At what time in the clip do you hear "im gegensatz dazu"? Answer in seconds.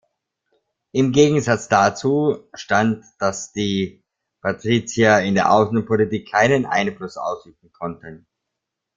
0.93-2.47